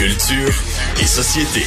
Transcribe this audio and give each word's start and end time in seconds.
Culture 0.00 0.54
et 0.98 1.04
société. 1.04 1.62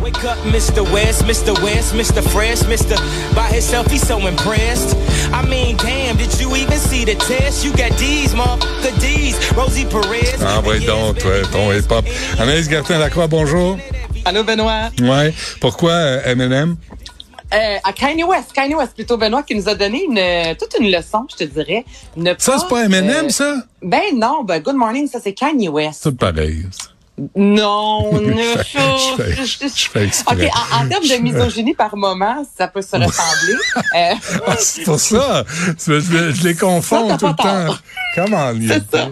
Wake 0.00 0.24
up, 0.24 0.38
Mr. 0.46 0.80
West, 0.90 1.24
Mr. 1.26 1.52
West, 1.62 1.92
Mr. 1.92 2.22
Fresh, 2.30 2.60
Mr. 2.60 2.96
By 3.34 3.52
himself, 3.52 3.86
he's 3.90 4.00
so 4.00 4.26
impressed. 4.26 4.96
I 5.30 5.46
mean, 5.46 5.76
damn, 5.76 6.16
did 6.16 6.40
you 6.40 6.56
even 6.56 6.78
see 6.78 7.04
the 7.04 7.16
test? 7.16 7.62
You 7.66 7.72
got 7.72 7.98
D's, 7.98 8.32
motherfucker 8.32 8.98
D's. 8.98 9.36
Rosie 9.52 9.84
Perez. 9.84 10.42
Ah 10.42 10.62
oui, 10.64 10.82
donc, 10.86 11.16
ouais, 11.16 11.42
ton 11.52 11.72
hip-hop. 11.72 12.06
Anaïs 12.38 12.66
Gertin-Lacroix, 12.66 13.26
bonjour. 13.26 13.76
Allô, 14.24 14.42
Benoît. 14.42 14.90
Ouais. 15.02 15.34
Pourquoi 15.60 15.92
euh, 15.92 16.22
M&M? 16.24 16.78
Euh, 17.54 17.76
à 17.84 17.92
Kanye 17.92 18.24
West, 18.24 18.52
Kanye 18.52 18.74
West 18.74 18.94
plutôt 18.94 19.16
Benoît 19.16 19.42
qui 19.44 19.54
nous 19.54 19.68
a 19.68 19.74
donné 19.74 20.02
une 20.04 20.18
euh, 20.18 20.54
toute 20.58 20.76
une 20.80 20.90
leçon, 20.90 21.26
je 21.30 21.36
te 21.36 21.44
dirais. 21.44 21.84
Ne 22.16 22.32
Ça, 22.38 22.58
c'est 22.58 22.68
pas 22.68 22.84
M&M, 22.84 23.08
euh, 23.08 23.28
ça? 23.28 23.54
Ben 23.82 24.02
non, 24.14 24.42
ben 24.42 24.60
Good 24.60 24.74
Morning, 24.74 25.06
ça 25.06 25.20
c'est 25.22 25.32
Kanye 25.32 25.68
West. 25.68 26.00
C'est 26.02 26.16
pareil. 26.16 26.66
ça. 26.72 26.88
Non, 27.34 28.12
ne 28.20 28.32
Je 28.42 29.16
fais- 29.16 29.68
je 29.74 29.88
fais 29.88 30.04
exprès. 30.04 30.34
Ok, 30.34 30.50
en, 30.72 30.84
en 30.84 30.88
termes 30.88 31.04
de 31.04 31.22
misogynie 31.22 31.74
par 31.74 31.96
moment, 31.96 32.44
ça 32.58 32.68
peut 32.68 32.82
se 32.82 32.94
ressembler. 32.96 33.54
Euh, 33.96 34.14
C'est 34.58 34.82
pour 34.84 35.00
ça. 35.00 35.44
Je, 35.86 36.00
je 36.00 36.44
les 36.46 36.54
confonds 36.54 37.08
Ça, 37.10 37.16
tout 37.16 37.26
le 37.28 37.34
temps. 37.34 37.74
Comment 38.14 38.52
C'est 38.66 38.96
ça. 38.96 39.08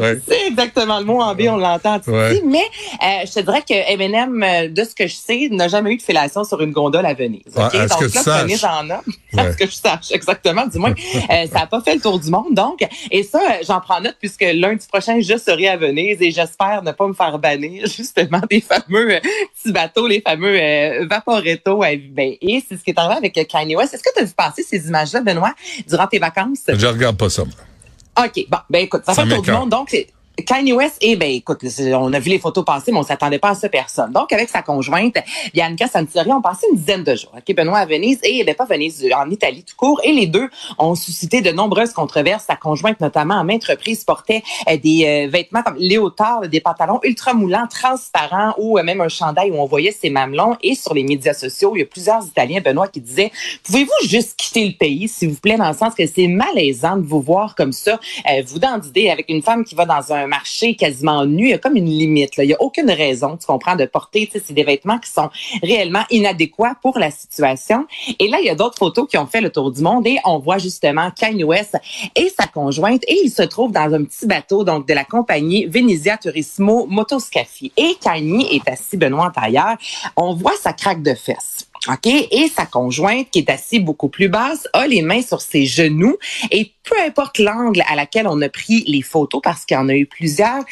Ouais. 0.00 0.20
C'est 0.28 0.46
exactement 0.48 0.98
le 0.98 1.04
mot 1.04 1.20
en 1.20 1.34
B, 1.34 1.42
on 1.48 1.56
l'entend. 1.56 2.00
Ouais. 2.06 2.40
Mais 2.44 2.58
euh, 3.02 3.26
je 3.26 3.32
te 3.32 3.40
dirais 3.40 3.62
que 3.62 3.92
Eminem, 3.92 4.42
euh, 4.42 4.68
de 4.68 4.84
ce 4.84 4.94
que 4.94 5.06
je 5.06 5.14
sais, 5.14 5.48
n'a 5.50 5.68
jamais 5.68 5.92
eu 5.92 5.96
de 5.96 6.02
fellation 6.02 6.42
sur 6.44 6.60
une 6.60 6.72
gondole 6.72 7.06
à 7.06 7.14
Venise. 7.14 7.42
Ouais, 7.56 7.64
ok? 7.66 7.74
à 7.74 7.88
ce 7.88 7.94
donc 7.94 8.10
que 8.12 8.28
là. 8.30 8.42
Venise 8.42 8.64
en 8.64 8.90
a. 8.90 9.02
Ouais. 9.42 9.48
À 9.48 9.54
que 9.54 9.66
je 9.66 9.72
sache, 9.74 10.10
exactement. 10.12 10.66
Du 10.66 10.78
moins, 10.78 10.92
euh, 11.14 11.46
ça 11.46 11.60
n'a 11.60 11.66
pas 11.66 11.80
fait 11.80 11.94
le 11.94 12.00
tour 12.00 12.18
du 12.18 12.30
monde. 12.30 12.54
Donc, 12.54 12.86
et 13.10 13.22
ça, 13.22 13.38
euh, 13.38 13.64
j'en 13.66 13.80
prends 13.80 14.00
note 14.00 14.16
puisque 14.18 14.42
lundi 14.42 14.86
prochain, 14.86 15.20
je 15.20 15.36
serai 15.36 15.68
à 15.68 15.76
Venise 15.76 16.18
et 16.20 16.30
j'espère 16.30 16.82
ne 16.82 16.92
pas 16.92 17.06
me 17.06 17.12
faire 17.14 17.38
bannir 17.38 17.86
justement 17.96 18.40
des 18.50 18.60
fameux 18.60 19.14
euh, 19.14 19.20
petits 19.20 19.72
bateaux, 19.72 20.06
les 20.06 20.20
fameux 20.20 20.58
euh, 20.60 21.06
Vaporetto. 21.08 21.82
euh, 21.84 21.96
ben, 22.10 22.34
et 22.40 22.62
c'est 22.66 22.76
ce 22.76 22.84
qui 22.84 22.90
est 22.90 22.98
arrivé 22.98 23.16
avec 23.16 23.48
Kanye 23.48 23.76
West. 23.76 23.94
Est-ce 23.94 24.02
que 24.02 24.12
tu 24.14 24.22
as 24.22 24.24
vu 24.24 24.32
passer 24.32 24.62
ces 24.62 24.86
images-là, 24.88 25.20
Benoît, 25.20 25.54
durant 25.86 26.06
tes 26.06 26.18
vacances? 26.18 26.62
Je 26.68 26.86
regarde 26.86 27.16
pas 27.16 27.28
ça. 27.30 27.44
moi. 27.44 28.24
OK. 28.26 28.46
Bon, 28.48 28.58
ben 28.68 28.82
écoute, 28.82 29.02
ça, 29.06 29.14
Ça 29.14 29.22
fait 29.22 29.28
le 29.28 29.34
tour 29.36 29.44
du 29.44 29.50
monde. 29.52 29.70
Donc, 29.70 29.88
c'est 29.90 30.08
Kanye 30.46 30.72
West, 30.72 30.98
et 31.00 31.16
ben 31.16 31.30
écoute, 31.30 31.64
on 31.94 32.12
a 32.12 32.20
vu 32.20 32.30
les 32.30 32.38
photos 32.38 32.64
passer, 32.64 32.92
mais 32.92 32.98
on 32.98 33.02
s'attendait 33.02 33.38
pas 33.38 33.50
à 33.50 33.54
ça 33.54 33.68
personne. 33.68 34.12
Donc, 34.12 34.32
avec 34.32 34.48
sa 34.48 34.62
conjointe, 34.62 35.16
Bianca 35.52 35.88
Santori, 35.88 36.30
on 36.32 36.40
passé 36.40 36.66
une 36.70 36.78
dizaine 36.78 37.02
de 37.02 37.14
jours. 37.14 37.32
OK, 37.36 37.56
Benoît 37.56 37.78
à 37.78 37.86
Venise, 37.86 38.18
et 38.22 38.44
ben 38.44 38.54
pas 38.54 38.64
Venise, 38.64 39.04
en 39.14 39.30
Italie 39.30 39.64
tout 39.64 39.74
court. 39.76 40.00
Et 40.04 40.12
les 40.12 40.26
deux 40.26 40.48
ont 40.78 40.94
suscité 40.94 41.40
de 41.40 41.50
nombreuses 41.50 41.92
controverses. 41.92 42.44
Sa 42.44 42.56
conjointe, 42.56 43.00
notamment, 43.00 43.38
à 43.38 43.44
maintes 43.44 43.64
reprises, 43.64 44.04
portait 44.04 44.42
euh, 44.68 44.76
des 44.76 45.26
euh, 45.26 45.30
vêtements 45.30 45.62
comme 45.62 45.76
léotard, 45.78 46.48
des 46.48 46.60
pantalons 46.60 47.00
ultra 47.02 47.34
moulants, 47.34 47.66
transparents, 47.68 48.54
ou 48.58 48.78
euh, 48.78 48.82
même 48.82 49.00
un 49.00 49.08
chandail 49.08 49.50
où 49.50 49.56
on 49.56 49.66
voyait 49.66 49.92
ses 49.92 50.10
mamelons. 50.10 50.56
Et 50.62 50.74
sur 50.74 50.94
les 50.94 51.02
médias 51.02 51.34
sociaux, 51.34 51.72
il 51.74 51.80
y 51.80 51.82
a 51.82 51.86
plusieurs 51.86 52.24
Italiens, 52.24 52.60
Benoît, 52.60 52.88
qui 52.88 53.00
disaient, 53.00 53.32
pouvez-vous 53.64 54.08
juste 54.08 54.36
quitter 54.36 54.66
le 54.66 54.74
pays, 54.74 55.08
s'il 55.08 55.30
vous 55.30 55.40
plaît, 55.40 55.56
dans 55.56 55.68
le 55.68 55.76
sens 55.76 55.94
que 55.94 56.06
c'est 56.06 56.28
malaisant 56.28 56.96
de 56.96 57.06
vous 57.06 57.20
voir 57.20 57.54
comme 57.54 57.72
ça, 57.72 57.98
vous 58.46 58.58
d'idée 58.58 59.08
avec 59.08 59.28
une 59.28 59.42
femme 59.42 59.64
qui 59.64 59.74
va 59.74 59.86
dans 59.86 60.12
un 60.12 60.27
marché 60.28 60.74
quasiment 60.74 61.24
nue. 61.24 61.46
Il 61.46 61.50
y 61.50 61.54
a 61.54 61.58
comme 61.58 61.76
une 61.76 61.86
limite. 61.86 62.34
Il 62.38 62.44
y 62.44 62.54
a 62.54 62.62
aucune 62.62 62.90
raison, 62.90 63.36
tu 63.36 63.46
comprends, 63.46 63.76
de 63.76 63.86
porter, 63.86 64.28
c'est 64.32 64.52
des 64.52 64.64
vêtements 64.64 64.98
qui 64.98 65.10
sont 65.10 65.30
réellement 65.62 66.04
inadéquats 66.10 66.76
pour 66.82 66.98
la 66.98 67.10
situation. 67.10 67.86
Et 68.18 68.28
là, 68.28 68.38
il 68.40 68.46
y 68.46 68.50
a 68.50 68.54
d'autres 68.54 68.78
photos 68.78 69.08
qui 69.08 69.18
ont 69.18 69.26
fait 69.26 69.40
le 69.40 69.50
tour 69.50 69.70
du 69.72 69.82
monde 69.82 70.06
et 70.06 70.18
on 70.24 70.38
voit 70.38 70.58
justement 70.58 71.10
Kanye 71.10 71.44
West 71.44 71.76
et 72.14 72.32
sa 72.38 72.46
conjointe 72.46 73.02
et 73.08 73.20
ils 73.24 73.30
se 73.30 73.42
trouvent 73.42 73.72
dans 73.72 73.92
un 73.94 74.04
petit 74.04 74.26
bateau 74.26 74.64
donc 74.64 74.86
de 74.86 74.94
la 74.94 75.04
compagnie 75.04 75.66
Venezia 75.66 76.16
Turismo 76.16 76.86
Motoscafi. 76.86 77.72
Et 77.76 77.96
Kanye 78.00 78.46
est 78.52 78.68
assis 78.68 78.96
Benoît 78.96 79.26
en 79.26 79.30
tailleur. 79.30 79.76
On 80.16 80.34
voit 80.34 80.56
sa 80.60 80.72
craque 80.72 81.02
de 81.02 81.14
fesses. 81.14 81.67
OK? 81.88 82.06
Et 82.06 82.48
sa 82.54 82.66
conjointe, 82.66 83.30
qui 83.30 83.40
est 83.40 83.50
assise 83.50 83.80
beaucoup 83.80 84.08
plus 84.08 84.28
basse, 84.28 84.68
a 84.72 84.86
les 84.86 85.02
mains 85.02 85.22
sur 85.22 85.40
ses 85.40 85.66
genoux. 85.66 86.16
Et 86.50 86.72
peu 86.84 86.96
importe 87.06 87.38
l'angle 87.38 87.82
à 87.88 87.94
laquelle 87.94 88.26
on 88.28 88.40
a 88.42 88.48
pris 88.48 88.84
les 88.86 89.02
photos, 89.02 89.40
parce 89.42 89.64
qu'il 89.64 89.76
y 89.76 89.80
en 89.80 89.88
a 89.88 89.94
eu 89.94 90.06
plusieurs, 90.06 90.62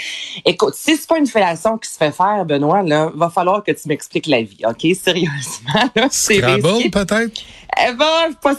écoute, 0.44 0.74
si 0.74 0.96
c'est 0.96 1.06
pas 1.06 1.18
une 1.18 1.26
fellation 1.26 1.78
qui 1.78 1.90
se 1.90 1.96
fait 1.96 2.12
faire, 2.12 2.44
Benoît, 2.44 2.82
là, 2.82 3.10
va 3.14 3.30
falloir 3.30 3.62
que 3.62 3.72
tu 3.72 3.88
m'expliques 3.88 4.26
la 4.26 4.42
vie, 4.42 4.60
OK? 4.66 4.86
Sérieusement, 5.00 5.90
là, 5.94 6.08
c'est 6.10 6.40
peut-être? 6.40 7.42
Eh 7.78 7.92
ben, 7.92 8.32
pas, 8.40 8.54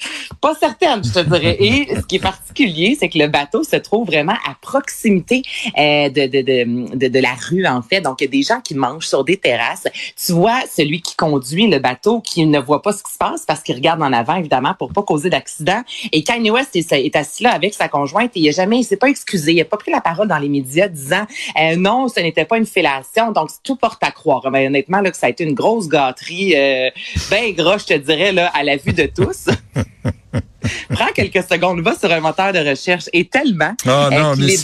pas 0.40 0.54
certaine, 0.54 1.04
je 1.04 1.12
te 1.12 1.20
dirais. 1.20 1.56
Et 1.60 1.96
ce 1.96 2.00
qui 2.02 2.16
est 2.16 2.20
particulier, 2.20 2.96
c'est 2.98 3.08
que 3.08 3.18
le 3.18 3.28
bateau 3.28 3.62
se 3.62 3.76
trouve 3.76 4.06
vraiment 4.06 4.36
à 4.48 4.54
proximité 4.60 5.42
euh, 5.78 6.08
de, 6.08 6.26
de, 6.26 6.96
de, 6.96 7.08
de, 7.08 7.18
la 7.18 7.34
rue, 7.48 7.66
en 7.66 7.82
fait. 7.82 8.00
Donc, 8.00 8.20
il 8.20 8.24
y 8.24 8.28
a 8.28 8.30
des 8.30 8.42
gens 8.42 8.60
qui 8.60 8.74
mangent 8.74 9.06
sur 9.06 9.24
des 9.24 9.36
terrasses. 9.36 9.86
Tu 10.24 10.32
vois 10.32 10.60
celui 10.74 11.00
qui 11.00 11.16
conduit 11.16 11.66
le 11.66 11.78
bateau 11.78 12.20
qui 12.20 12.46
ne 12.46 12.58
voit 12.58 12.82
pas 12.82 12.92
ce 12.92 13.02
qui 13.02 13.12
se 13.12 13.18
passe 13.18 13.44
parce 13.46 13.62
qu'il 13.62 13.74
regarde 13.74 14.02
en 14.02 14.12
avant, 14.12 14.36
évidemment, 14.36 14.74
pour 14.78 14.92
pas 14.92 15.02
causer 15.02 15.30
d'accident. 15.30 15.82
Et 16.12 16.22
Kanye 16.22 16.50
West 16.50 16.76
est, 16.76 16.92
est 16.92 17.16
assis 17.16 17.42
là 17.42 17.52
avec 17.52 17.74
sa 17.74 17.88
conjointe 17.88 18.32
et 18.34 18.40
il 18.40 18.48
a 18.48 18.52
jamais, 18.52 18.78
il 18.78 18.84
s'est 18.84 18.96
pas 18.96 19.08
excusé. 19.08 19.52
Il 19.52 19.60
a 19.60 19.64
pas 19.64 19.76
pris 19.76 19.90
la 19.90 20.00
parole 20.00 20.28
dans 20.28 20.38
les 20.38 20.48
médias 20.48 20.88
disant 20.88 21.26
euh, 21.60 21.76
non, 21.76 22.08
ce 22.08 22.20
n'était 22.20 22.44
pas 22.44 22.58
une 22.58 22.66
fellation. 22.66 23.32
Donc, 23.32 23.50
tout 23.62 23.76
porte 23.76 24.02
à 24.02 24.10
croire. 24.10 24.50
Mais 24.50 24.66
honnêtement, 24.66 25.00
là, 25.00 25.10
que 25.10 25.16
ça 25.16 25.26
a 25.26 25.30
été 25.30 25.44
une 25.44 25.54
grosse 25.54 25.88
gâterie, 25.88 26.54
euh, 26.56 26.90
ben 27.30 27.52
gros, 27.54 27.78
je 27.78 27.86
te 27.86 27.94
dirais, 27.94 28.32
là, 28.32 28.50
à 28.54 28.62
la 28.62 28.76
vue 28.76 28.92
de 28.92 29.06
tous. 29.06 29.46
Prends 30.90 31.12
quelques 31.14 31.44
secondes, 31.48 31.80
va 31.80 31.94
sur 31.98 32.10
un 32.10 32.20
moteur 32.20 32.52
de 32.52 32.58
recherche 32.58 33.04
et 33.12 33.24
tellement. 33.24 33.74
Ah 33.86 34.08
euh, 34.12 34.18
non, 34.18 34.34
mais 34.36 34.56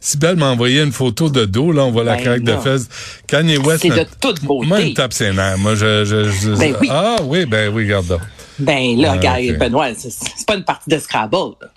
Sibelle, 0.00 0.36
m'a 0.36 0.46
envoyé 0.50 0.82
une 0.82 0.92
photo 0.92 1.28
de 1.28 1.44
dos, 1.44 1.72
là, 1.72 1.84
on 1.84 1.90
voit 1.90 2.04
la 2.04 2.16
Ben 2.16 2.22
craque 2.22 2.42
de 2.42 2.56
fesses. 2.56 2.88
Kanye 3.26 3.58
West. 3.58 3.82
C'est 3.82 3.90
de 3.90 4.06
toute 4.20 4.42
beauté. 4.42 4.66
Moi, 4.68 4.80
il 4.80 4.94
tape 4.94 5.12
ses 5.12 5.32
nerfs. 5.32 5.58
Moi, 5.58 5.74
je, 5.74 6.04
je, 6.04 6.30
je- 6.30 6.58
Ben 6.58 6.74
oui. 6.80 6.88
Ah 6.90 7.16
oui, 7.24 7.44
ben 7.46 7.72
oui, 7.74 7.84
regarde 7.84 8.06
donc. 8.06 8.20
Ben 8.58 8.96
là, 8.96 9.10
Ah, 9.12 9.16
regarde. 9.16 9.58
Benoît, 9.58 9.88
c'est 9.94 10.46
pas 10.46 10.54
une 10.56 10.64
partie 10.64 10.88
de 10.88 10.98
Scrabble. 10.98 11.36
là. 11.60 11.68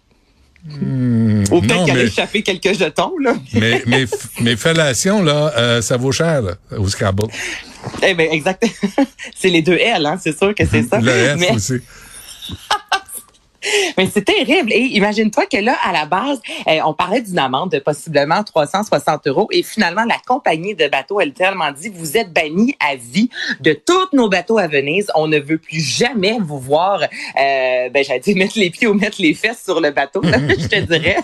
Hmm, 0.70 1.44
Ou 1.52 1.62
peut-être 1.62 1.86
qu'il 1.86 1.92
a 1.92 1.96
mais, 1.96 2.06
échappé 2.08 2.42
quelques 2.44 2.78
jetons, 2.78 3.18
là. 3.20 3.36
mais, 3.54 3.84
mais, 3.86 4.06
mes 4.42 4.58
fellations, 4.58 5.22
là, 5.24 5.54
euh, 5.58 5.82
ça 5.82 5.96
vaut 5.96 6.12
cher, 6.12 6.42
là, 6.42 6.56
au 6.78 6.88
Scrabble. 6.90 7.28
Eh 8.04 8.14
ben, 8.14 8.28
exact. 8.32 8.66
c'est 9.36 9.50
les 9.50 9.62
deux 9.62 9.78
L, 9.78 10.06
hein, 10.06 10.18
c'est 10.22 10.38
sûr 10.38 10.54
que 10.54 10.66
c'est 10.66 10.84
ça. 10.84 11.00
Le 11.00 11.10
S 11.10 11.38
mais, 11.40 11.52
aussi. 11.52 11.76
mais 13.98 14.08
c'est 14.12 14.26
terrible. 14.26 14.72
Et 14.72 14.80
imagine-toi 14.80 15.46
que 15.46 15.58
là, 15.58 15.76
à 15.84 15.92
la 15.92 16.06
base, 16.06 16.40
euh, 16.68 16.80
on 16.86 16.94
parlait 16.94 17.22
d'une 17.22 17.40
amende 17.40 17.72
de 17.72 17.80
possiblement 17.80 18.44
360 18.44 19.28
euros. 19.28 19.48
Et 19.52 19.64
finalement, 19.64 20.06
la 20.06 20.18
compagnie 20.26 20.76
de 20.76 20.88
bateaux, 20.88 21.20
elle 21.20 21.34
tellement 21.34 21.72
dit, 21.72 21.90
vous 21.90 22.18
êtes 22.18 22.32
bannis 22.32 22.76
à 22.80 22.96
vie 22.96 23.30
de 23.60 23.74
tous 23.74 24.16
nos 24.16 24.30
bateaux 24.30 24.58
à 24.58 24.68
Venise. 24.68 25.08
On 25.16 25.28
ne 25.28 25.40
veut 25.40 25.58
plus 25.58 25.82
jamais 25.82 26.38
vous 26.40 26.60
voir, 26.60 27.02
euh, 27.02 27.90
ben, 27.90 28.04
j'allais 28.04 28.20
dire 28.20 28.38
mettre 28.38 28.58
les 28.58 28.70
pieds 28.70 28.88
ou 28.88 28.94
mettre 28.94 29.22
les 29.22 29.34
fesses 29.34 29.64
sur 29.64 29.82
le 29.82 29.92
bateau, 29.92 30.22
là, 30.22 30.38
je 30.50 30.68
te 30.68 30.80
dirais. 30.80 31.18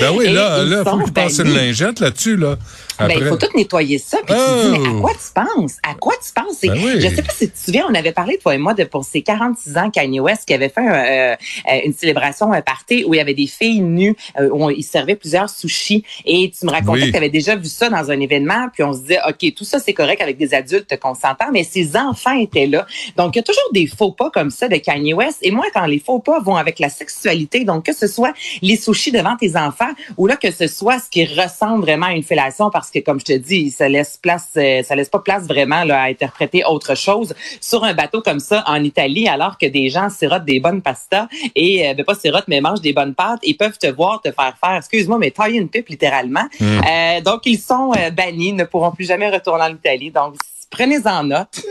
Ben 0.00 0.10
oui, 0.12 0.32
là, 0.32 0.64
là, 0.64 0.84
faut 0.84 0.98
que 0.98 1.06
je 1.06 1.12
passe 1.12 1.38
une 1.38 1.54
lingette 1.54 2.00
là-dessus, 2.00 2.36
là. 2.36 2.56
Ben, 2.98 3.06
il 3.08 3.12
Après. 3.16 3.28
faut 3.28 3.36
tout 3.36 3.56
nettoyer 3.56 3.98
ça. 3.98 4.18
Puis 4.26 4.34
tu 4.34 4.40
te 4.40 4.62
dis, 4.72 4.78
mais 4.78 4.86
à 4.86 4.90
Oh! 4.92 5.00
quoi 5.00 5.12
tu 5.12 5.32
penses? 5.34 5.76
À 5.88 5.94
quoi 5.94 6.14
tu 6.24 6.32
penses? 6.32 6.60
Ben 6.62 6.72
oui. 6.72 7.00
Je 7.00 7.08
sais 7.08 7.22
pas 7.22 7.32
si 7.32 7.46
tu 7.48 7.52
te 7.52 7.58
souviens, 7.58 7.86
on 7.90 7.94
avait 7.94 8.12
parlé, 8.12 8.38
toi 8.38 8.54
et 8.54 8.58
moi, 8.58 8.74
de 8.74 8.84
pour 8.84 9.04
ses 9.04 9.22
46 9.22 9.76
ans, 9.76 9.90
Kanye 9.90 10.20
West, 10.20 10.44
qui 10.46 10.54
avait 10.54 10.68
fait 10.68 10.80
un, 10.80 10.92
euh, 10.92 11.36
euh, 11.70 11.80
une 11.84 11.92
célébration, 11.94 12.52
un 12.52 12.62
party 12.62 13.04
où 13.06 13.14
il 13.14 13.16
y 13.16 13.20
avait 13.20 13.34
des 13.34 13.46
filles 13.46 13.80
nues, 13.80 14.14
euh, 14.38 14.48
où 14.50 14.64
on- 14.64 14.70
il 14.70 14.82
servait 14.82 15.16
plusieurs 15.16 15.48
sushis. 15.50 16.04
Et 16.24 16.50
tu 16.58 16.66
me 16.66 16.70
racontais 16.70 17.00
Oui. 17.02 17.06
que 17.06 17.10
tu 17.12 17.16
avais 17.16 17.28
déjà 17.30 17.56
vu 17.56 17.66
ça 17.68 17.88
dans 17.88 18.10
un 18.10 18.20
événement, 18.20 18.68
puis 18.72 18.82
on 18.82 18.92
se 18.92 19.00
disait, 19.00 19.18
OK, 19.28 19.54
tout 19.54 19.64
ça, 19.64 19.78
c'est 19.78 19.92
correct 19.94 20.20
avec 20.20 20.36
des 20.36 20.54
adultes 20.54 20.98
consentants, 21.00 21.50
mais 21.52 21.64
ses 21.64 21.96
enfants 21.96 22.36
étaient 22.38 22.66
là. 22.66 22.86
Donc, 23.16 23.34
il 23.34 23.38
y 23.38 23.40
a 23.40 23.44
toujours 23.44 23.68
des 23.72 23.86
faux 23.86 24.12
pas 24.12 24.30
comme 24.30 24.50
ça 24.50 24.68
de 24.68 24.76
Kanye 24.76 25.14
West. 25.14 25.38
Et 25.42 25.50
moi, 25.50 25.64
quand 25.72 25.86
les 25.86 25.98
faux 25.98 26.18
pas 26.18 26.40
vont 26.40 26.56
avec 26.56 26.78
la 26.78 26.88
sexualité, 26.88 27.64
donc 27.64 27.84
que 27.86 27.94
ce 27.94 28.06
soit 28.06 28.32
les 28.62 28.76
sushis 28.76 29.12
devant 29.12 29.36
tes 29.36 29.56
enfants, 29.56 29.90
ou 30.16 30.26
là, 30.26 30.36
que 30.36 30.50
ce 30.50 30.66
soit 30.66 30.98
ce 30.98 31.08
qui 31.10 31.24
ressemble 31.24 31.82
vraiment 31.82 32.06
à 32.06 32.12
une 32.12 32.22
fellation, 32.22 32.70
parce 32.82 32.90
que, 32.90 32.98
comme 32.98 33.20
je 33.20 33.26
te 33.26 33.38
dis, 33.38 33.70
ça 33.70 33.88
laisse 33.88 34.18
place, 34.20 34.48
euh, 34.56 34.82
ça 34.82 34.96
laisse 34.96 35.08
pas 35.08 35.20
place 35.20 35.44
vraiment 35.44 35.84
là, 35.84 36.02
à 36.02 36.06
interpréter 36.06 36.64
autre 36.64 36.96
chose 36.96 37.32
sur 37.60 37.84
un 37.84 37.94
bateau 37.94 38.22
comme 38.22 38.40
ça 38.40 38.64
en 38.66 38.82
Italie, 38.82 39.28
alors 39.28 39.56
que 39.56 39.66
des 39.66 39.88
gens 39.88 40.10
sirotent 40.10 40.44
des 40.44 40.58
bonnes 40.58 40.82
pastas 40.82 41.28
et, 41.54 41.88
euh, 41.88 41.94
ben 41.94 42.04
pas 42.04 42.16
sirotent, 42.16 42.48
mais 42.48 42.60
mangent 42.60 42.80
des 42.80 42.92
bonnes 42.92 43.14
pâtes 43.14 43.38
et 43.44 43.54
peuvent 43.54 43.78
te 43.78 43.86
voir 43.86 44.20
te 44.20 44.32
faire 44.32 44.56
faire, 44.60 44.78
excuse-moi, 44.78 45.16
mais 45.18 45.30
tailler 45.30 45.60
une 45.60 45.68
pipe 45.68 45.90
littéralement. 45.90 46.48
Euh, 46.60 47.20
donc, 47.20 47.42
ils 47.44 47.60
sont 47.60 47.92
euh, 47.96 48.10
bannis, 48.10 48.52
ne 48.52 48.64
pourront 48.64 48.90
plus 48.90 49.04
jamais 49.04 49.30
retourner 49.30 49.62
en 49.62 49.74
Italie. 49.74 50.10
Donc, 50.10 50.34
prenez-en 50.68 51.22
note. 51.22 51.64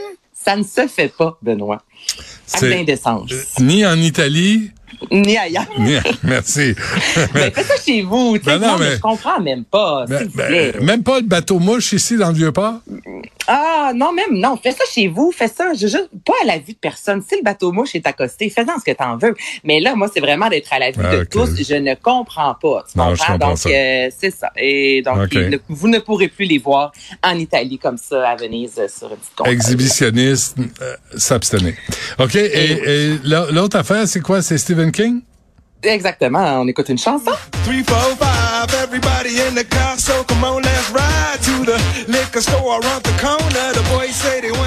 Ça 0.44 0.56
ne 0.56 0.64
se 0.64 0.88
fait 0.88 1.14
pas, 1.16 1.38
Benoît. 1.42 1.82
Acte 2.54 2.66
d'indécence. 2.66 3.32
Ni 3.60 3.86
en 3.86 3.96
Italie, 3.96 4.72
Ni 5.12 5.38
ailleurs. 5.38 5.66
ni... 5.80 5.96
Merci. 6.24 6.76
Ben, 7.34 7.52
faites 7.52 7.66
ça 7.66 7.76
chez 7.84 8.02
vous. 8.02 8.38
Ben 8.44 8.60
non, 8.60 8.68
non, 8.70 8.78
mais 8.78 8.90
mais- 8.90 8.96
je 8.96 9.02
comprends 9.02 9.40
même 9.40 9.64
pas. 9.66 10.06
Ben, 10.08 10.28
ben, 10.36 10.82
même 10.82 11.04
pas 11.04 11.20
le 11.20 11.26
bateau 11.28 11.60
mouche 11.60 11.94
ici 11.94 12.18
dans 12.18 12.30
le 12.30 12.36
Vieux-Port? 12.36 12.82
Ah, 13.48 13.92
non, 13.96 14.14
même, 14.14 14.38
non. 14.38 14.56
Fais 14.62 14.72
ça 14.72 14.84
chez 14.92 15.08
vous. 15.08 15.32
Fais 15.36 15.48
ça, 15.48 15.74
je, 15.74 15.88
juste, 15.88 16.10
pas 16.26 16.34
à 16.44 16.46
la 16.46 16.58
vue 16.60 16.74
de 16.74 16.78
personne. 16.80 17.22
Si 17.28 17.36
le 17.36 17.44
bateau 17.44 17.72
mouche 17.72 17.96
est 17.96 18.06
accosté, 18.08 18.50
fais-en 18.50 18.78
ce 18.80 18.84
que 18.90 18.96
t'en 18.96 19.18
veux. 19.18 19.34
Mais 19.64 19.80
là, 19.80 19.96
moi, 19.96 20.10
c'est 20.14 20.20
vraiment 20.20 20.48
d'être 20.50 20.72
à 20.72 20.80
la 20.80 20.92
vue 20.92 21.02
Ah, 21.04 21.18
de 21.18 21.24
tous. 21.24 21.50
Je 21.62 21.76
ne 21.76 21.96
comprends 21.96 22.54
pas. 22.56 22.86
Tu 22.92 22.98
Non, 22.98 23.16
je 23.16 23.20
comprends? 23.22 23.38
donc, 23.50 23.66
euh, 23.66 24.10
c'est 24.18 24.32
ça. 24.32 24.52
Et 24.58 25.02
donc, 25.02 25.34
ne- 25.34 25.58
vous 25.70 25.88
ne 25.88 26.00
pourrez 26.00 26.28
plus 26.28 26.46
les 26.46 26.60
voir 26.60 26.92
en 27.24 27.38
Italie 27.38 27.78
comme 27.80 27.98
ça, 27.98 28.30
à 28.30 28.36
Venise, 28.36 28.74
euh, 28.78 28.88
sur 28.88 29.10
une 29.12 29.18
petite. 29.18 29.48
Exhibitionniste, 29.48 30.58
euh, 30.82 30.96
s'abstenir. 31.18 31.74
OK, 32.20 32.36
et, 32.36 32.72
et 32.72 33.18
l'au- 33.24 33.52
l'autre 33.52 33.78
affaire, 33.78 34.08
c'est 34.08 34.22
quoi? 34.22 34.42
C'est 34.42 34.58
Stephen 34.58 34.92
King? 34.92 35.22
Exactement. 35.84 36.62
On 36.62 36.68
écoute 36.68 36.90
une 36.90 36.98
chanson. 37.00 37.32
Three, 37.66 37.84
four, 37.84 37.98
five, 38.20 38.72
everybody 38.84 39.42
in 39.42 39.56
the 39.56 39.68
car, 39.68 40.00
so 40.00 40.24
come 40.28 40.44
on, 40.44 40.61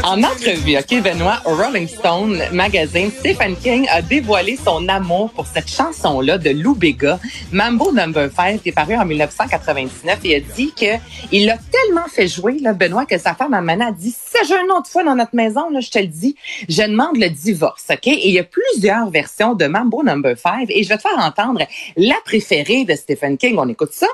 En 0.05 0.23
entrevue, 0.23 0.77
OK, 0.79 1.03
Benoît, 1.03 1.41
au 1.45 1.55
Rolling 1.55 1.89
Stone 1.89 2.43
magazine, 2.53 3.11
Stephen 3.11 3.57
King 3.57 3.87
a 3.91 4.01
dévoilé 4.01 4.59
son 4.63 4.89
amour 4.89 5.31
pour 5.31 5.47
cette 5.47 5.69
chanson-là 5.69 6.39
de 6.39 6.51
Lou 6.51 6.75
Bega, 6.75 7.19
Mambo 7.53 7.93
Number 7.93 8.31
5, 8.35 8.63
qui 8.63 8.69
est 8.69 8.73
paru 8.73 8.95
en 8.95 9.05
1999. 9.05 10.19
Et 10.25 10.29
il 10.29 10.35
a 10.35 10.41
dit 10.41 10.73
que 10.73 10.99
il 11.33 11.47
l'a 11.47 11.57
tellement 11.57 12.07
fait 12.09 12.29
jouer, 12.29 12.59
là, 12.61 12.73
Benoît, 12.73 13.07
que 13.07 13.19
sa 13.19 13.35
femme, 13.35 13.55
Amanda, 13.55 13.87
a 13.87 13.93
dit, 13.93 14.11
si 14.11 14.47
j'ai 14.47 14.55
une 14.55 14.71
autre 14.71 14.89
fois 14.89 15.05
dans 15.05 15.17
notre 15.17 15.35
maison, 15.35 15.71
là, 15.71 15.81
je 15.81 15.91
te 15.91 15.99
le 15.99 16.07
dis, 16.07 16.37
je 16.69 16.83
demande 16.83 17.17
le 17.17 17.29
divorce, 17.29 17.85
OK? 17.91 18.07
Et 18.07 18.29
il 18.29 18.35
y 18.35 18.39
a 18.39 18.45
plusieurs 18.45 19.11
versions 19.11 19.55
de 19.55 19.67
Mambo 19.67 20.03
Number 20.03 20.39
5 20.39 20.67
et 20.69 20.83
je 20.83 20.89
vais 20.89 20.97
te 20.97 21.03
faire 21.03 21.19
entendre 21.19 21.61
la 21.97 22.17
préférée 22.25 22.85
de 22.85 22.95
Stephen 22.95 23.37
King. 23.37 23.57
On 23.59 23.69
écoute 23.69 23.93
ça? 23.93 24.07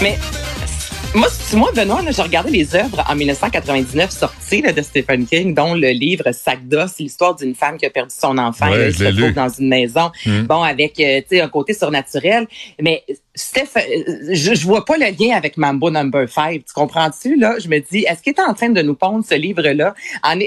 Mais 0.00 0.18
moi, 1.14 1.28
moi 1.54 1.70
Benoît, 1.74 2.00
j'ai 2.10 2.22
regardé 2.22 2.50
les 2.50 2.74
œuvres 2.74 3.04
en 3.08 3.14
1999 3.14 4.10
sorties 4.10 4.62
là, 4.62 4.72
de 4.72 4.80
Stephen 4.80 5.26
King, 5.26 5.54
dont 5.54 5.74
le 5.74 5.90
livre 5.90 6.30
Sac 6.32 6.66
d'os, 6.66 6.92
c'est 6.96 7.02
l'histoire 7.02 7.34
d'une 7.36 7.54
femme 7.54 7.76
qui 7.76 7.84
a 7.86 7.90
perdu 7.90 8.14
son 8.16 8.38
enfant 8.38 8.70
Ouais, 8.70 8.88
et 8.88 8.92
se 8.92 9.04
retrouve 9.04 9.32
dans 9.32 9.48
une 9.48 9.68
maison, 9.68 10.10
Mm. 10.24 10.42
bon, 10.42 10.62
avec 10.62 10.98
euh, 11.00 11.20
tu 11.20 11.36
sais, 11.36 11.40
un 11.40 11.48
côté 11.48 11.74
surnaturel. 11.74 12.46
Mais 12.80 13.04
Steph, 13.34 13.68
euh, 13.76 13.80
je, 14.34 14.54
je 14.54 14.66
vois 14.66 14.84
pas 14.84 14.96
le 14.98 15.06
lien 15.06 15.34
avec 15.34 15.56
Mambo 15.56 15.90
Number 15.90 16.28
5. 16.28 16.64
Tu 16.66 16.72
comprends-tu? 16.74 17.36
Là, 17.36 17.56
je 17.58 17.68
me 17.68 17.78
dis, 17.78 18.04
est-ce 18.06 18.22
qu'il 18.22 18.34
est 18.34 18.40
en 18.40 18.52
train 18.52 18.68
de 18.68 18.82
nous 18.82 18.94
pondre 18.94 19.24
ce 19.26 19.34
livre-là? 19.34 19.94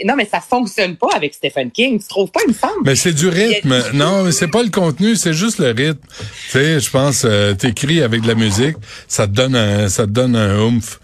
Non, 0.06 0.16
mais 0.16 0.26
ça 0.26 0.40
fonctionne 0.40 0.96
pas 0.96 1.10
avec 1.16 1.34
Stephen 1.34 1.72
King. 1.72 2.00
Tu 2.00 2.08
trouves 2.08 2.30
pas, 2.30 2.42
il 2.46 2.50
me 2.50 2.58
semble? 2.58 2.84
Mais 2.86 2.96
c'est 2.96 3.14
du 3.14 3.28
rythme. 3.28 3.76
Non, 3.94 4.24
mais 4.24 4.32
c'est 4.32 4.50
pas 4.50 4.62
le 4.62 4.70
contenu, 4.70 5.16
c'est 5.16 5.34
juste 5.34 5.58
le 5.60 5.72
rythme. 5.72 5.98
Tu 5.98 6.52
sais, 6.52 6.80
je 6.80 6.90
pense, 6.92 7.24
euh, 7.26 7.54
t'écris 7.56 8.02
avec 8.04 8.22
de 8.22 8.28
la 8.28 8.36
musique, 8.36 8.76
ça 9.08 9.28
te 9.28 9.34
donne 9.34 9.56
un, 9.56 9.90
ça 9.90 10.06
te 10.06 10.12
donne 10.12 10.36
un 10.36 10.60
oomph. 10.60 11.00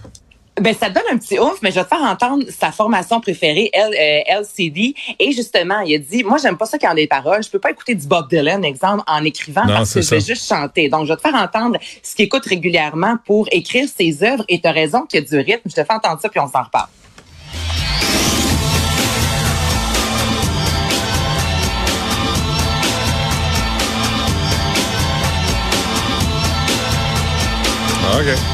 Ben, 0.62 0.76
ça 0.76 0.90
te 0.90 0.94
donne 0.94 1.04
un 1.12 1.18
petit 1.18 1.40
ouf, 1.40 1.60
mais 1.64 1.72
je 1.72 1.76
vais 1.80 1.84
te 1.84 1.90
faire 1.90 2.04
entendre 2.04 2.46
sa 2.56 2.72
formation 2.72 3.20
préférée, 3.20 3.72
L, 3.74 3.94
euh, 3.94 4.42
LCD. 4.42 4.94
Et 5.18 5.32
justement, 5.32 5.80
il 5.80 5.96
a 5.96 5.98
dit, 5.98 6.24
moi, 6.24 6.38
j'aime 6.38 6.56
pas 6.56 6.68
ça 6.68 6.78
ait 6.80 6.96
des 6.96 7.08
paroles. 7.08 7.44
Je 7.44 7.50
peux 7.50 7.58
pas 7.58 7.72
écouter 7.72 7.96
du 7.96 8.06
Bob 8.06 8.30
Dylan, 8.30 8.64
exemple, 8.64 9.04
en 9.08 9.24
écrivant 9.24 9.66
Non, 9.66 9.74
parce 9.78 9.96
que 9.96 10.02
c'est 10.02 10.10
je 10.10 10.16
vais 10.16 10.22
ça. 10.22 10.34
juste 10.34 10.48
chanter. 10.48 10.88
Donc, 10.88 11.08
je 11.08 11.14
vais 11.14 11.18
te 11.18 11.22
faire 11.22 11.34
entendre 11.34 11.80
ce 12.04 12.16
qu'il 12.16 12.26
écoute 12.26 12.46
régulièrement 12.46 13.16
pour 13.26 13.48
écrire 13.52 13.88
ses 13.90 14.24
œuvres. 14.24 14.46
Et 14.50 14.62
tu 14.62 14.68
as 14.68 14.72
raison 14.72 15.02
qu'il 15.08 15.20
y 15.20 15.24
a 15.24 15.28
du 15.28 15.36
rythme. 15.38 15.68
Je 15.68 15.74
te 15.74 15.84
fais 15.84 15.94
entendre 15.94 16.22
ça, 16.22 16.30
puis 16.30 16.40
on 16.40 16.48
s'en 16.48 16.62
reparle. 16.62 16.90
Ah, 28.04 28.20
OK. 28.20 28.51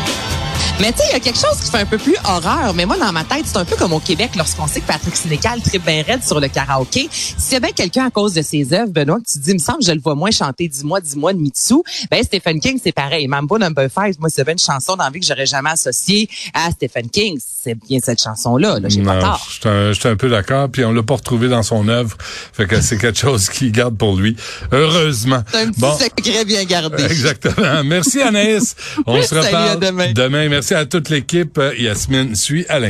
Mais 0.79 0.91
tu 0.91 0.99
sais, 0.99 1.05
il 1.09 1.13
y 1.13 1.15
a 1.15 1.19
quelque 1.19 1.39
chose 1.39 1.57
qui 1.63 1.71
fait 1.71 1.79
un 1.79 1.85
peu 1.85 1.97
plus 1.97 2.15
horreur. 2.23 2.73
Mais 2.75 2.85
moi, 2.85 2.97
dans 2.97 3.11
ma 3.11 3.23
tête, 3.23 3.45
c'est 3.45 3.57
un 3.57 3.65
peu 3.65 3.75
comme 3.75 3.93
au 3.93 3.99
Québec 3.99 4.31
lorsqu'on 4.35 4.67
sait 4.67 4.79
que 4.79 4.85
Patrick 4.85 5.15
Sénécal 5.15 5.59
tripe 5.61 5.83
bien 5.83 6.03
raide 6.03 6.23
sur 6.23 6.39
le 6.39 6.47
karaoké. 6.49 7.09
S'il 7.11 7.57
y 7.57 7.59
bien 7.59 7.71
quelqu'un 7.71 8.05
à 8.05 8.09
cause 8.11 8.33
de 8.33 8.43
ses 8.43 8.73
œuvres, 8.73 8.91
Benoît, 8.91 9.17
que 9.17 9.25
tu 9.31 9.39
te 9.39 9.43
dis, 9.43 9.51
il 9.51 9.53
me 9.55 9.59
semble, 9.59 9.83
je 9.83 9.91
le 9.91 9.99
vois 9.99 10.13
moins 10.13 10.29
chanter 10.29 10.67
Dis-moi, 10.67 11.01
dis-moi 11.01 11.33
de 11.33 11.39
Mitsu. 11.39 11.75
Ben, 12.11 12.23
Stephen 12.23 12.59
King, 12.59 12.79
c'est 12.83 12.91
pareil. 12.91 13.27
Mambo 13.27 13.57
Number 13.57 13.89
5, 13.89 14.19
moi, 14.19 14.29
c'est 14.29 14.43
bien 14.43 14.53
une 14.53 14.59
chanson 14.59 14.95
dans 14.95 15.03
la 15.05 15.09
vie 15.09 15.19
que 15.19 15.25
j'aurais 15.25 15.47
jamais 15.47 15.71
associée 15.71 16.29
à 16.53 16.69
Stephen 16.69 17.09
King. 17.09 17.39
C'est 17.41 17.75
bien 17.75 17.97
cette 18.03 18.21
chanson-là. 18.21 18.79
Là, 18.79 18.87
J'ai 18.87 19.01
pas 19.01 19.19
tort. 19.19 19.47
je 19.49 19.93
suis 19.93 20.07
un, 20.07 20.15
peu 20.15 20.29
d'accord. 20.29 20.69
Puis 20.69 20.85
on 20.85 20.91
l'a 20.91 21.01
pas 21.03 21.15
retrouvé 21.15 21.49
dans 21.49 21.63
son 21.63 21.87
œuvre. 21.87 22.15
Fait 22.53 22.67
que 22.67 22.81
c'est 22.81 22.97
quelque 22.97 23.17
chose 23.17 23.49
qu'il 23.49 23.71
garde 23.71 23.97
pour 23.97 24.15
lui. 24.15 24.35
Heureusement. 24.71 25.43
C'est 25.51 25.61
un 25.61 25.67
petit 25.71 25.79
Bon. 25.81 25.97
secret 25.97 26.45
bien 26.45 26.63
gardé. 26.65 27.03
Exactement. 27.03 27.83
Merci 27.83 28.21
Anaïs. 28.21 28.75
On 29.07 29.21
se 29.21 29.33
reparle 29.33 29.79
demain. 29.79 30.11
Demain. 30.13 30.47
Merci 30.69 30.81
à 30.81 30.85
toute 30.85 31.07
l'équipe. 31.07 31.61
Yasmine 31.77 32.35
suit 32.35 32.65
Alain. 32.67 32.85